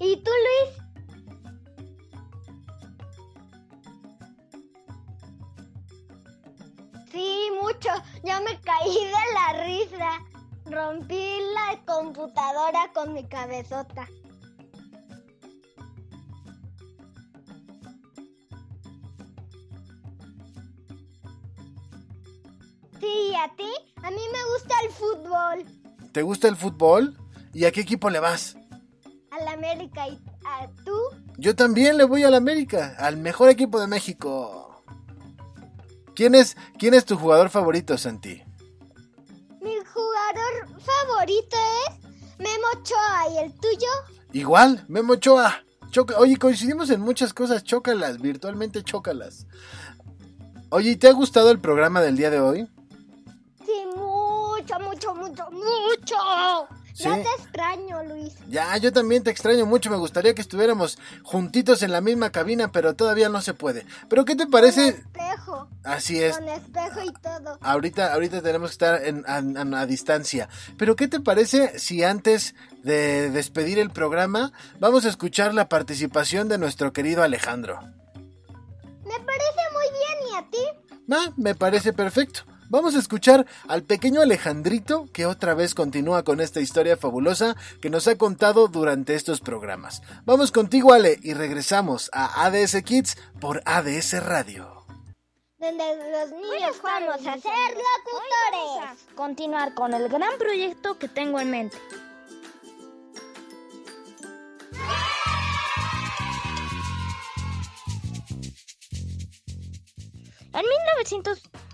¿Y 0.00 0.16
tú, 0.22 0.30
Luis? 0.44 0.88
Sí, 7.10 7.50
mucho. 7.60 7.90
Ya 8.22 8.40
me 8.40 8.60
caí 8.60 8.94
de 8.94 9.24
la 9.34 9.64
risa. 9.64 10.24
Rompí 10.66 11.38
la 11.54 11.80
computadora 11.84 12.90
con 12.94 13.12
mi 13.12 13.26
cabezota. 13.26 14.06
Sí, 23.00 23.30
¿y 23.30 23.34
a 23.34 23.48
ti? 23.56 23.70
A 24.02 24.10
mí 24.10 24.20
me 24.32 24.52
gusta 24.52 24.74
el 24.84 24.90
fútbol. 24.90 25.77
¿Te 26.18 26.22
gusta 26.22 26.48
el 26.48 26.56
fútbol? 26.56 27.16
¿Y 27.54 27.64
a 27.64 27.70
qué 27.70 27.80
equipo 27.82 28.10
le 28.10 28.18
vas? 28.18 28.56
Al 29.30 29.46
América 29.46 30.08
y 30.08 30.18
a 30.44 30.66
tú. 30.84 30.92
Yo 31.36 31.54
también 31.54 31.96
le 31.96 32.02
voy 32.02 32.24
al 32.24 32.34
América, 32.34 32.96
al 32.98 33.18
mejor 33.18 33.50
equipo 33.50 33.78
de 33.78 33.86
México. 33.86 34.82
¿Quién 36.16 36.34
es, 36.34 36.56
quién 36.76 36.94
es 36.94 37.04
tu 37.04 37.16
jugador 37.16 37.50
favorito, 37.50 37.96
Santi? 37.96 38.42
Mi 39.60 39.76
jugador 39.94 40.80
favorito 40.80 41.56
es 41.86 42.00
Memo 42.38 42.66
Ochoa 42.76 43.32
y 43.32 43.38
el 43.44 43.52
tuyo. 43.52 43.86
Igual, 44.32 44.84
Memo. 44.88 45.14
Choca- 45.14 46.16
Oye, 46.18 46.36
coincidimos 46.36 46.90
en 46.90 47.00
muchas 47.00 47.32
cosas, 47.32 47.62
chócalas, 47.62 48.20
virtualmente 48.20 48.82
chócalas. 48.82 49.46
Oye, 50.70 50.90
¿y 50.90 50.96
¿te 50.96 51.06
ha 51.06 51.12
gustado 51.12 51.52
el 51.52 51.60
programa 51.60 52.00
del 52.00 52.16
día 52.16 52.30
de 52.30 52.40
hoy? 52.40 52.68
Mucho, 54.68 55.14
mucho, 55.14 55.14
mucho, 55.14 55.50
mucho. 55.50 56.68
Ya 56.94 57.14
te 57.14 57.42
extraño, 57.42 58.02
Luis. 58.02 58.34
Ya, 58.48 58.76
yo 58.76 58.92
también 58.92 59.22
te 59.22 59.30
extraño 59.30 59.64
mucho, 59.64 59.88
me 59.88 59.96
gustaría 59.96 60.34
que 60.34 60.42
estuviéramos 60.42 60.98
juntitos 61.22 61.82
en 61.82 61.92
la 61.92 62.00
misma 62.00 62.30
cabina, 62.30 62.70
pero 62.70 62.94
todavía 62.94 63.28
no 63.30 63.40
se 63.40 63.54
puede. 63.54 63.86
¿Pero 64.10 64.24
qué 64.24 64.36
te 64.36 64.46
parece? 64.46 64.88
Espejo. 64.88 65.68
Así 65.84 66.22
es. 66.22 66.36
Con 66.36 66.48
espejo 66.48 67.00
y 67.02 67.12
todo. 67.12 67.58
Ahorita, 67.62 68.12
ahorita 68.12 68.42
tenemos 68.42 68.70
que 68.70 68.72
estar 68.72 69.04
en, 69.04 69.24
a, 69.26 69.80
a 69.80 69.86
distancia. 69.86 70.48
Pero 70.76 70.96
¿qué 70.96 71.08
te 71.08 71.20
parece 71.20 71.78
si 71.78 72.02
antes 72.02 72.54
de 72.82 73.30
despedir 73.30 73.78
el 73.78 73.90
programa 73.90 74.52
vamos 74.80 75.06
a 75.06 75.08
escuchar 75.08 75.54
la 75.54 75.68
participación 75.68 76.48
de 76.48 76.58
nuestro 76.58 76.92
querido 76.92 77.22
Alejandro? 77.22 77.80
Me 79.04 79.18
parece 79.20 79.62
muy 79.72 79.86
bien, 79.92 80.32
¿y 80.32 80.36
a 80.36 80.50
ti? 80.50 80.88
Ah, 81.10 81.32
me 81.36 81.54
parece 81.54 81.92
perfecto. 81.94 82.42
Vamos 82.70 82.94
a 82.94 82.98
escuchar 82.98 83.46
al 83.66 83.82
pequeño 83.82 84.20
Alejandrito 84.20 85.08
que 85.14 85.24
otra 85.24 85.54
vez 85.54 85.74
continúa 85.74 86.22
con 86.22 86.40
esta 86.40 86.60
historia 86.60 86.98
fabulosa 86.98 87.56
que 87.80 87.88
nos 87.88 88.06
ha 88.08 88.18
contado 88.18 88.68
durante 88.68 89.14
estos 89.14 89.40
programas. 89.40 90.02
Vamos 90.26 90.52
contigo 90.52 90.92
Ale 90.92 91.18
y 91.22 91.32
regresamos 91.32 92.10
a 92.12 92.44
ADS 92.44 92.82
Kids 92.82 93.16
por 93.40 93.62
ADS 93.64 94.22
Radio. 94.22 94.84
Donde 95.58 95.84
los 95.96 96.30
niños 96.30 96.76
vamos 96.82 97.26
a 97.26 97.38
ser 97.38 97.70
locutores. 97.72 99.14
continuar 99.14 99.72
con 99.72 99.94
el 99.94 100.08
gran 100.10 100.36
proyecto 100.38 100.98
que 100.98 101.08
tengo 101.08 101.40
en 101.40 101.50
mente. 101.50 101.78
En 110.52 110.64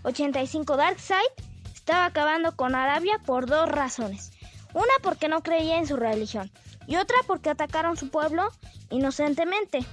1985 0.05 0.77
Darkseid 0.77 1.31
estaba 1.75 2.05
acabando 2.05 2.55
con 2.55 2.75
Arabia 2.75 3.19
por 3.25 3.47
dos 3.47 3.67
razones. 3.71 4.33
Una 4.75 4.93
porque 5.03 5.29
no 5.29 5.43
creía 5.43 5.79
en 5.79 5.87
su 5.87 5.97
religión 5.97 6.51
y 6.87 6.97
otra 6.97 7.17
porque 7.27 7.49
atacaron 7.49 7.97
su 7.97 8.11
pueblo 8.11 8.51
inocentemente. 8.90 9.87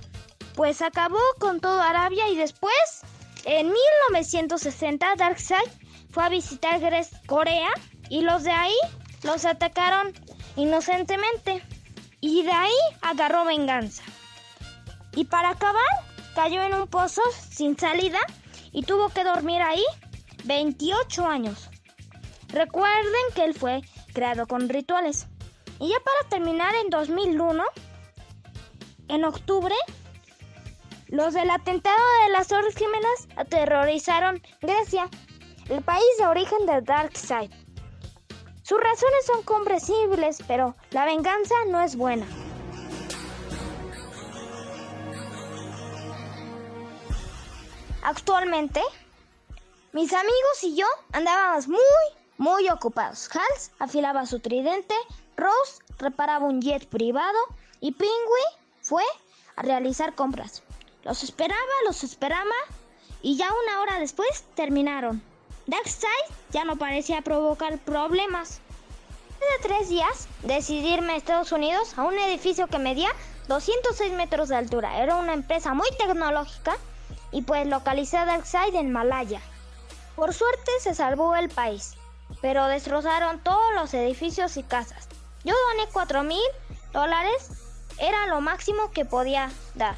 Pues 0.54 0.82
acabó 0.82 1.19
con 1.39 1.62
todo 1.62 1.80
Arabia 1.82 2.28
y 2.28 2.36
después, 2.36 2.74
en 3.45 3.67
1960, 3.67 5.15
Darkseid 5.15 5.69
fue 6.10 6.26
a 6.26 6.30
visitar 6.30 6.82
Corea 7.26 7.69
y 8.10 8.19
los 8.21 8.43
de 8.43 8.52
ahí 8.52 8.76
los 9.24 9.45
atacaron 9.45 10.12
inocentemente. 10.58 11.63
Y 12.19 12.43
de 12.43 12.52
ahí 12.52 12.78
agarró 13.02 13.45
venganza. 13.45 14.04
Y 15.15 15.24
para 15.24 15.52
acabar, 15.52 15.82
cayó 16.36 16.62
en 16.63 16.74
un 16.74 16.88
pozo 16.88 17.21
sin 17.50 17.80
salida 17.80 18.19
y 18.74 18.84
tuvo 18.84 19.10
que 19.10 19.24
dormir 19.24 19.62
ahí 19.62 19.84
28 20.43 21.25
años. 21.25 21.69
Recuerden 22.49 23.21
que 23.36 23.43
él 23.43 23.54
fue 23.54 23.82
creado 24.13 24.47
con 24.47 24.67
rituales. 24.69 25.27
Y 25.80 25.89
ya 25.89 25.99
para 25.99 26.30
terminar, 26.30 26.73
en 26.75 26.89
2001, 26.89 27.63
en 29.08 29.25
octubre, 29.25 29.75
los 31.08 31.34
del 31.34 31.49
atentado 31.49 31.97
de 32.23 32.32
las 32.32 32.47
Torres 32.47 32.75
Gemelas 32.75 33.27
aterrorizaron 33.36 34.41
Grecia, 34.62 35.10
el 35.69 35.82
país 35.82 36.04
de 36.19 36.27
origen 36.27 36.65
de 36.65 36.82
Darkseid. 36.82 37.51
Sus 38.63 38.80
razones 38.80 39.25
son 39.25 39.43
comprensibles, 39.43 40.38
pero 40.47 40.75
la 40.91 41.06
venganza 41.06 41.56
no 41.67 41.82
es 41.82 41.95
buena. 41.95 42.25
Actualmente, 48.04 48.82
mis 49.93 50.13
amigos 50.13 50.63
y 50.63 50.75
yo 50.75 50.86
andábamos 51.12 51.67
muy, 51.67 51.80
muy 52.38 52.69
ocupados. 52.69 53.30
Hals 53.36 53.71
afilaba 53.80 54.25
su 54.25 54.39
tridente, 54.39 54.95
Rose 55.36 55.82
reparaba 55.97 56.45
un 56.45 56.62
jet 56.62 56.88
privado 56.88 57.38
y 57.82 57.91
Pingui 57.91 58.45
fue 58.82 59.04
a 59.56 59.63
realizar 59.63 60.15
compras. 60.15 60.63
Los 61.04 61.23
esperaba, 61.23 61.60
los 61.86 62.04
esperaba 62.04 62.56
y 63.21 63.36
ya 63.36 63.49
una 63.63 63.82
hora 63.82 63.99
después 63.99 64.45
terminaron. 64.56 65.21
Darkseid 65.67 66.10
ya 66.51 66.63
no 66.63 66.77
parecía 66.77 67.21
provocar 67.21 67.77
problemas. 67.80 68.62
Hace 69.38 69.67
tres 69.67 69.89
días 69.89 70.27
decidí 70.43 70.93
irme 70.93 71.13
a 71.13 71.17
Estados 71.17 71.51
Unidos 71.51 71.97
a 71.97 72.04
un 72.04 72.17
edificio 72.17 72.67
que 72.67 72.77
medía 72.77 73.10
206 73.47 74.13
metros 74.13 74.49
de 74.49 74.56
altura. 74.56 75.01
Era 75.01 75.17
una 75.17 75.34
empresa 75.34 75.73
muy 75.73 75.89
tecnológica 75.97 76.77
y 77.32 77.41
pues 77.41 77.67
localicé 77.67 78.17
a 78.17 78.25
Darkseid 78.25 78.75
en 78.75 78.91
Malaya. 78.91 79.41
Por 80.15 80.34
suerte 80.34 80.71
se 80.82 80.93
salvó 80.93 81.36
el 81.36 81.50
país, 81.50 81.95
pero 82.41 82.67
destrozaron 82.67 83.39
todos 83.39 83.74
los 83.76 83.93
edificios 83.93 84.58
y 84.58 84.63
casas. 84.63 85.08
Yo 85.43 85.54
doné 85.69 85.89
4 85.91 86.24
mil 86.24 86.41
dólares, 86.93 87.50
era 87.97 88.28
lo 88.28 88.41
máximo 88.41 88.91
que 88.91 89.06
podía 89.06 89.50
dar. 89.76 89.95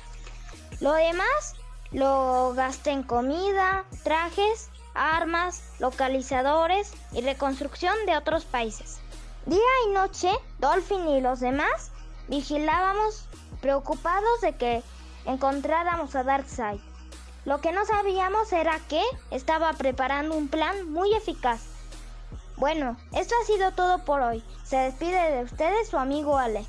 Lo 0.80 0.94
demás 0.94 1.56
lo 1.92 2.54
gasté 2.56 2.92
en 2.92 3.04
comida, 3.04 3.86
trajes, 4.04 4.70
armas, 4.94 5.64
localizadores 5.80 6.92
y 7.12 7.22
reconstrucción 7.22 7.96
de 8.06 8.18
otros 8.18 8.46
países. 8.46 9.00
Día 9.46 9.60
y 9.88 9.92
noche, 9.92 10.32
Dolphin 10.60 11.08
y 11.10 11.22
los 11.22 11.40
demás 11.40 11.92
vigilábamos 12.28 13.26
preocupados 13.62 14.42
de 14.42 14.56
que 14.56 14.84
encontráramos 15.26 16.16
a 16.16 16.24
Darkseid. 16.24 16.80
Lo 17.46 17.60
que 17.60 17.74
no 17.74 17.86
sabíamos 17.86 18.54
era 18.54 18.80
que 18.88 19.02
estaba 19.30 19.74
preparando 19.74 20.36
un 20.36 20.48
plan 20.48 20.90
muy 20.92 21.14
eficaz. 21.14 21.62
Bueno, 22.56 22.96
esto 23.12 23.36
ha 23.42 23.46
sido 23.46 23.72
todo 23.72 24.06
por 24.06 24.22
hoy. 24.22 24.44
Se 24.64 24.78
despide 24.78 25.32
de 25.32 25.44
ustedes 25.44 25.90
su 25.90 25.98
amigo 25.98 26.38
Ale. 26.38 26.66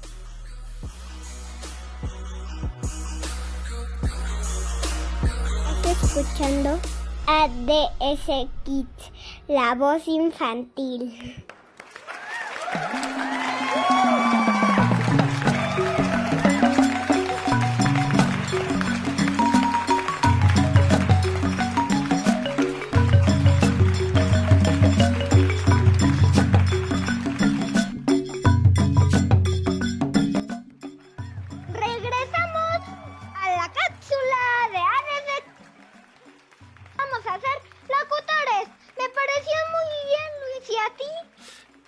Escuchando 5.86 6.80
ADS 7.26 8.48
Kids, 8.64 9.12
la 9.46 9.74
voz 9.74 10.08
infantil. 10.08 11.44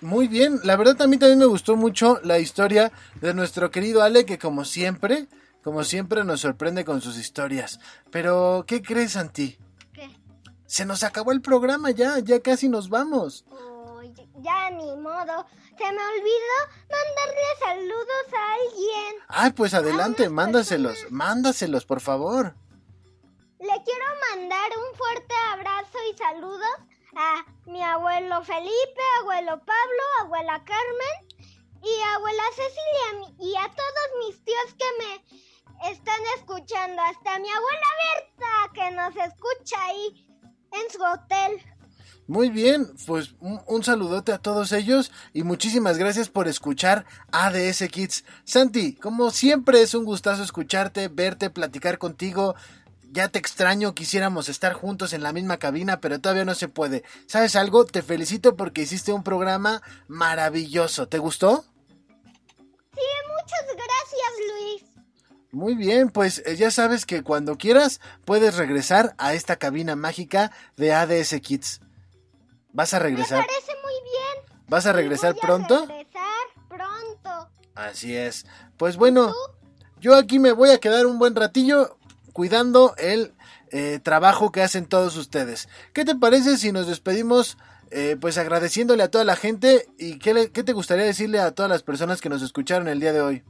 Muy 0.01 0.27
bien, 0.27 0.59
la 0.63 0.75
verdad 0.75 1.01
a 1.01 1.07
mí 1.07 1.17
también 1.17 1.39
me 1.39 1.45
gustó 1.45 1.75
mucho 1.75 2.19
la 2.23 2.37
historia 2.37 2.91
de 3.19 3.33
nuestro 3.33 3.71
querido 3.71 4.03
Ale 4.03 4.25
que 4.25 4.37
como 4.37 4.63
siempre, 4.63 5.27
como 5.63 5.83
siempre 5.83 6.23
nos 6.23 6.41
sorprende 6.41 6.85
con 6.85 7.01
sus 7.01 7.17
historias. 7.17 7.79
Pero, 8.11 8.63
¿qué 8.67 8.83
crees, 8.83 9.13
Santi? 9.13 9.57
¿Qué? 9.93 10.09
Se 10.67 10.85
nos 10.85 11.03
acabó 11.03 11.31
el 11.31 11.41
programa 11.41 11.89
ya, 11.89 12.19
ya 12.19 12.39
casi 12.41 12.69
nos 12.69 12.89
vamos. 12.89 13.43
Oye, 13.49 14.29
ya 14.39 14.69
ni 14.69 14.95
modo. 14.97 15.45
Se 15.77 15.83
me 15.83 15.89
olvidó 15.89 16.57
mandarle 16.89 17.47
saludos 17.59 18.33
a 18.33 18.53
alguien. 18.53 19.15
Ay, 19.27 19.51
pues 19.51 19.73
adelante, 19.73 20.29
mándaselos, 20.29 20.93
personas. 20.93 21.11
mándaselos, 21.11 21.85
por 21.85 22.01
favor. 22.01 22.55
Le 23.59 23.83
quiero 23.83 24.05
mandar 24.31 24.69
un 24.77 24.95
fuerte 24.95 25.33
abrazo 25.53 25.97
y 26.11 26.17
saludos 26.17 26.96
a 27.15 27.45
mi 27.65 27.81
abuelo 27.81 28.43
Felipe, 28.43 29.01
abuelo 29.21 29.59
Pablo, 29.59 30.03
abuela 30.21 30.63
Carmen 30.65 31.47
y 31.81 32.01
abuela 32.15 32.43
Cecilia 32.55 33.33
y 33.39 33.55
a 33.55 33.69
todos 33.69 34.27
mis 34.27 34.43
tíos 34.43 34.73
que 34.77 34.85
me 34.99 35.91
están 35.91 36.19
escuchando, 36.37 37.01
hasta 37.01 37.39
mi 37.39 37.49
abuela 37.49 37.87
Berta 38.03 38.73
que 38.73 38.91
nos 38.91 39.15
escucha 39.31 39.85
ahí 39.85 40.27
en 40.71 40.91
su 40.91 41.01
hotel. 41.01 41.61
Muy 42.27 42.49
bien, 42.49 42.87
pues 43.05 43.35
un, 43.39 43.61
un, 43.67 43.83
saludote 43.85 44.33
a 44.33 44.37
todos 44.37 44.73
ellos 44.73 45.11
y 45.33 45.43
muchísimas 45.43 45.97
gracias 45.97 46.27
por 46.27 46.49
escuchar 46.49 47.05
ADS 47.31 47.87
Kids. 47.89 48.25
Santi, 48.43 48.95
como 48.95 49.31
siempre 49.31 49.81
es 49.81 49.93
un 49.93 50.03
gustazo 50.03 50.43
escucharte, 50.43 51.07
verte, 51.07 51.49
platicar 51.49 51.97
contigo. 51.97 52.55
Ya 53.11 53.29
te 53.29 53.39
extraño, 53.39 53.95
quisiéramos 53.95 54.49
estar 54.49 54.73
juntos 54.73 55.13
en 55.13 55.23
la 55.23 55.33
misma 55.33 55.57
cabina, 55.57 55.99
pero 56.01 56.19
todavía 56.19 56.45
no 56.45 56.55
se 56.55 56.67
puede. 56.67 57.03
¿Sabes 57.25 57.55
algo? 57.55 57.85
Te 57.85 58.01
felicito 58.01 58.55
porque 58.55 58.81
hiciste 58.81 59.13
un 59.13 59.23
programa 59.23 59.81
maravilloso. 60.07 61.07
¿Te 61.07 61.17
gustó? 61.17 61.63
Sí, 62.93 63.01
muchas 63.29 63.65
gracias, 63.65 64.31
Luis. 64.49 64.83
Muy 65.51 65.75
bien, 65.75 66.09
pues 66.09 66.43
eh, 66.45 66.55
ya 66.57 66.69
sabes 66.69 67.05
que 67.05 67.23
cuando 67.23 67.57
quieras 67.57 68.01
puedes 68.25 68.57
regresar 68.57 69.15
a 69.17 69.33
esta 69.33 69.55
cabina 69.55 69.95
mágica 69.95 70.51
de 70.75 70.93
ADS 70.93 71.39
Kids. 71.41 71.81
¿Vas 72.73 72.93
a 72.93 72.99
regresar? 72.99 73.39
Me 73.39 73.47
parece 73.47 73.71
muy 73.81 73.93
bien. 74.03 74.65
¿Vas 74.67 74.85
a 74.85 74.93
regresar 74.93 75.33
voy 75.33 75.41
pronto? 75.41 75.75
A 75.75 75.85
regresar 75.85 76.23
pronto. 76.67 77.49
Así 77.73 78.15
es. 78.15 78.45
Pues 78.75 78.97
bueno, 78.97 79.33
yo 79.99 80.15
aquí 80.15 80.37
me 80.37 80.51
voy 80.51 80.69
a 80.71 80.79
quedar 80.79 81.05
un 81.05 81.17
buen 81.17 81.35
ratillo 81.35 81.97
cuidando 82.37 82.93
el 82.99 83.33
eh, 83.71 83.99
trabajo 84.03 84.51
que 84.51 84.61
hacen 84.61 84.85
todos 84.85 85.15
ustedes. 85.15 85.67
¿Qué 85.91 86.05
te 86.05 86.13
parece 86.13 86.57
si 86.57 86.71
nos 86.71 86.85
despedimos 86.85 87.57
eh, 87.89 88.15
pues 88.21 88.37
agradeciéndole 88.37 89.01
a 89.01 89.09
toda 89.09 89.23
la 89.23 89.35
gente 89.35 89.87
y 89.97 90.19
qué, 90.19 90.35
le, 90.35 90.51
qué 90.51 90.61
te 90.61 90.73
gustaría 90.73 91.05
decirle 91.05 91.39
a 91.39 91.55
todas 91.55 91.71
las 91.71 91.81
personas 91.81 92.21
que 92.21 92.29
nos 92.29 92.43
escucharon 92.43 92.89
el 92.89 92.99
día 92.99 93.11
de 93.11 93.21
hoy? 93.21 93.43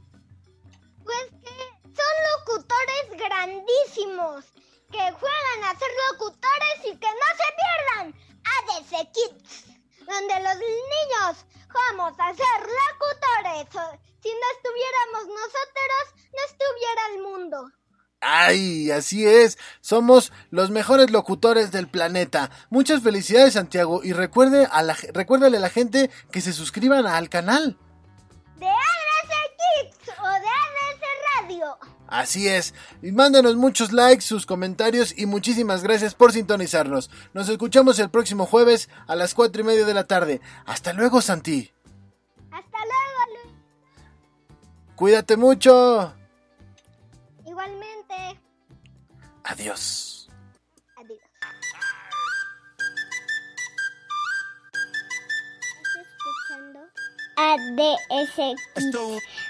Pues 1.04 1.24
que 1.44 1.92
son 2.00 2.14
locutores 2.32 3.28
grandísimos, 3.28 4.46
que 4.90 5.04
juegan 5.20 5.60
a 5.64 5.78
ser 5.78 5.90
locutores 6.10 6.78
y 6.84 6.96
que 6.96 7.08
no 7.08 7.28
se 7.36 7.48
pierdan 7.60 8.14
ADC 8.56 9.12
Kids, 9.12 9.64
donde 9.98 10.34
los 10.44 10.56
niños 10.56 11.44
vamos 11.68 12.14
a 12.18 12.32
ser 12.32 12.58
locutores. 12.88 13.68
Si 14.22 14.30
no 14.30 14.46
estuviéramos 14.56 15.26
nosotros, 15.26 16.24
no 16.32 16.40
estuviera 16.48 17.02
el 17.12 17.22
mundo. 17.22 17.77
Ay, 18.20 18.90
así 18.90 19.24
es, 19.26 19.58
somos 19.80 20.32
los 20.50 20.70
mejores 20.70 21.10
locutores 21.10 21.70
del 21.70 21.86
planeta. 21.86 22.50
Muchas 22.68 23.02
felicidades 23.02 23.54
Santiago 23.54 24.00
y 24.02 24.12
recuerde 24.12 24.66
a 24.70 24.82
la, 24.82 24.96
recuérdale 25.12 25.58
a 25.58 25.60
la 25.60 25.70
gente 25.70 26.10
que 26.32 26.40
se 26.40 26.52
suscriban 26.52 27.06
al 27.06 27.28
canal. 27.28 27.78
De 28.56 28.66
ADC 28.66 29.32
Kids 29.56 30.14
o 30.18 30.28
de 30.28 30.48
ADC 30.48 31.02
Radio. 31.40 31.78
Así 32.08 32.48
es, 32.48 32.74
y 33.02 33.12
mándenos 33.12 33.54
muchos 33.54 33.92
likes, 33.92 34.22
sus 34.22 34.46
comentarios 34.46 35.16
y 35.16 35.26
muchísimas 35.26 35.84
gracias 35.84 36.14
por 36.14 36.32
sintonizarnos. 36.32 37.10
Nos 37.34 37.48
escuchamos 37.48 38.00
el 38.00 38.10
próximo 38.10 38.46
jueves 38.46 38.88
a 39.06 39.14
las 39.14 39.34
cuatro 39.34 39.60
y 39.62 39.64
media 39.64 39.84
de 39.84 39.94
la 39.94 40.04
tarde. 40.04 40.40
Hasta 40.66 40.92
luego, 40.92 41.20
Santi. 41.20 41.70
Hasta 42.50 42.78
luego, 42.78 43.44
Luis. 43.44 43.54
Cuídate 44.96 45.36
mucho. 45.36 46.17
Adiós. 49.48 50.28
Adiós. 50.98 51.18
ADS 57.38 58.56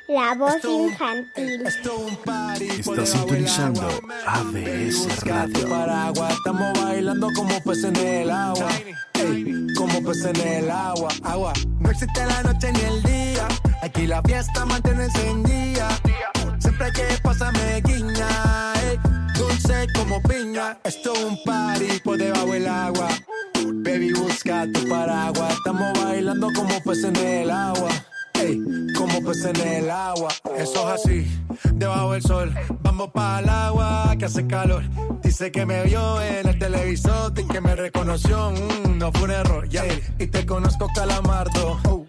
la 0.09 0.35
voz 0.35 0.65
infantil. 0.65 1.67
Está 1.67 3.07
sintonizando 3.07 3.89
ADS 4.27 5.21
Radio. 5.23 5.69
paraguas, 5.69 6.33
estamos 6.33 6.81
bailando 6.81 7.29
como 7.35 7.61
peces 7.63 7.85
en 7.85 7.97
el 7.97 8.31
agua. 8.31 8.69
Ey, 9.15 9.67
como 9.77 10.01
peces 10.03 10.27
en 10.27 10.41
el 10.47 10.71
agua, 10.71 11.09
agua. 11.25 11.53
No 11.81 11.91
existe 11.91 12.25
la 12.25 12.43
noche 12.45 12.73
ni 12.73 12.81
el 12.81 13.03
día. 13.03 13.49
Aquí 13.83 14.07
la 14.07 14.23
fiesta 14.23 14.65
mantiene 14.65 15.05
encendida. 15.05 15.89
Siempre 16.61 16.87
hay 16.87 16.93
que 16.93 17.19
pasarme 17.23 17.83
guiña. 17.85 18.29
ey, 18.83 18.99
dulce 19.59 19.87
como 19.95 20.23
piña. 20.23 20.79
Esto 20.85 21.13
es 21.13 21.25
un 21.25 21.43
party 21.45 22.01
por 22.03 22.19
debajo 22.19 22.53
del 22.53 22.69
agua. 22.69 23.09
Baby, 23.85 24.13
busca 24.13 24.67
tu 24.73 24.89
paraguas. 24.89 25.53
Estamos 25.55 25.93
bailando 26.03 26.49
como 26.55 26.81
peces 26.83 27.05
en 27.05 27.17
el 27.17 27.51
agua. 27.51 27.89
Ey, 28.35 28.61
como 28.97 29.21
peces 29.21 29.47
en 29.47 29.61
el 29.61 29.91
agua. 29.91 30.29
Eso 30.57 30.95
es 30.95 31.01
así, 31.01 31.27
debajo 31.75 32.13
del 32.13 32.23
sol. 32.23 32.55
Vamos 32.83 33.11
para 33.13 33.41
el 33.41 33.49
agua 33.49 34.15
que 34.19 34.25
hace 34.27 34.47
calor. 34.47 34.83
Dice 35.23 35.51
que 35.51 35.67
me 35.67 35.83
vio 35.85 36.23
en 36.23 36.49
el 36.49 36.59
televisor 36.59 37.33
y 37.37 37.45
que 37.45 37.61
me 37.61 37.75
reconoció. 37.75 38.51
Mm, 38.51 38.99
no 38.99 39.13
fue 39.13 39.25
un 39.25 39.31
error, 39.31 39.69
ya. 39.69 39.85
Y 40.19 40.27
te 40.27 40.47
conozco, 40.47 40.89
calamardo. 40.95 41.81
Oh, 41.89 42.07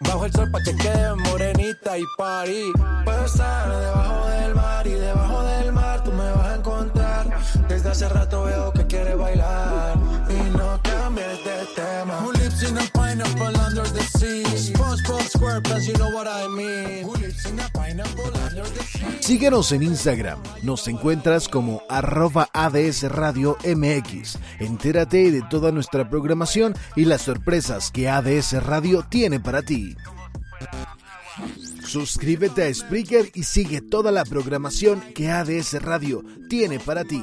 Bajo 0.00 0.24
el 0.26 0.32
sol 0.32 0.50
pa' 0.50 0.60
que 0.62 0.76
quede 0.76 1.14
morenita 1.14 1.98
y 1.98 2.04
party. 2.16 2.72
Puedo 3.04 3.24
estar 3.24 3.68
debajo 3.68 4.26
del 4.28 4.54
mar 4.54 4.86
y 4.86 4.92
debajo 4.92 5.42
del 5.42 5.72
mar 5.72 6.04
tú 6.04 6.12
me 6.12 6.30
vas 6.32 6.46
a 6.46 6.54
encontrar. 6.56 7.38
Desde 7.68 7.90
hace 7.90 8.08
rato 8.08 8.44
veo 8.44 8.72
que 8.72 8.86
quieres 8.86 9.16
bailar 9.18 9.96
y 10.30 10.56
no 10.56 10.80
tema. 11.74 12.20
Who 12.20 12.32
lives 12.32 12.62
in 12.62 12.76
a 12.78 12.86
pineapple 12.92 13.56
under 13.60 13.84
the 13.92 14.02
sea? 14.18 14.44
SpongeBob 14.44 15.22
SquarePants, 15.28 15.86
you 15.86 15.94
know 15.94 16.10
what 16.10 16.26
I 16.26 16.48
mean. 16.48 17.04
Who 17.04 17.14
lives 17.16 17.44
in 17.46 17.58
a 17.58 17.68
pineapple 17.72 18.32
under 18.48 18.64
the 18.64 18.82
sea? 18.82 19.18
Síguenos 19.20 19.72
en 19.72 19.82
Instagram, 19.82 20.38
nos 20.62 20.88
encuentras 20.88 21.48
como 21.48 21.82
arroba 21.88 22.48
ADS 22.52 23.04
Radio 23.10 23.56
MX. 23.64 24.38
Entérate 24.58 25.30
de 25.30 25.42
toda 25.42 25.72
nuestra 25.72 26.08
programación 26.08 26.74
y 26.96 27.04
las 27.04 27.22
sorpresas 27.22 27.90
que 27.90 28.08
ADS 28.08 28.62
Radio 28.64 29.04
tiene 29.08 29.40
para 29.40 29.62
ti. 29.62 29.96
Suscríbete 31.84 32.64
a 32.64 32.74
Spreaker 32.74 33.30
y 33.34 33.44
sigue 33.44 33.80
toda 33.80 34.12
la 34.12 34.24
programación 34.24 35.00
que 35.14 35.30
ADS 35.30 35.82
Radio 35.82 36.22
tiene 36.48 36.78
para 36.78 37.04
ti. 37.04 37.22